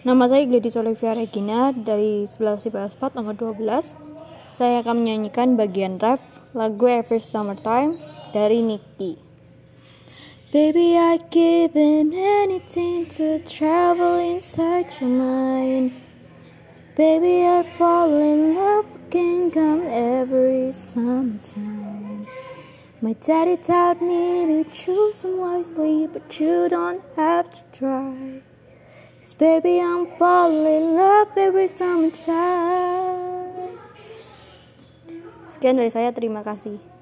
Nama 0.00 0.32
saya 0.32 0.48
Gladys 0.48 0.80
Olivia 0.80 1.12
Regina 1.12 1.76
dari 1.76 2.24
11 2.24 2.72
11 2.72 2.96
4 2.96 3.20
nomor 3.20 3.36
12. 3.36 4.00
Saya 4.48 4.80
akan 4.80 5.04
menyanyikan 5.04 5.60
bagian 5.60 6.00
rap 6.00 6.24
lagu 6.56 6.88
Every 6.88 7.20
Summertime 7.20 8.00
dari 8.32 8.64
Nicky. 8.64 9.20
Baby, 10.48 10.96
I 10.96 11.20
given 11.28 12.16
anything 12.16 13.12
to 13.12 13.44
travel 13.44 14.16
in 14.16 14.40
such 14.40 15.04
a 15.04 15.06
mind. 15.06 15.92
Baby, 16.96 17.44
I 17.44 17.60
fall 17.76 18.08
in 18.08 18.56
love 18.56 18.88
can 19.12 19.52
come 19.52 19.84
every 19.84 20.72
summertime. 20.72 22.24
My 23.04 23.12
daddy 23.12 23.60
taught 23.60 24.00
me 24.00 24.48
to 24.48 24.64
choose 24.72 25.28
wisely, 25.28 26.08
but 26.08 26.24
you 26.40 26.72
don't 26.72 27.04
have 27.20 27.52
to 27.52 27.60
try. 27.76 28.09
Cause 29.20 29.36
baby, 29.36 29.84
I'm 29.84 30.08
falling 30.16 30.64
in 30.64 30.96
love 30.96 31.36
every 31.36 31.68
summertime. 31.68 33.76
Sekian 35.44 35.76
dari 35.76 35.92
saya, 35.92 36.08
terima 36.08 36.40
kasih. 36.40 36.90